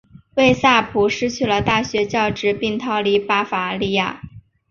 [0.33, 4.23] 魏萨普失去了大学教职并逃离巴伐利亚。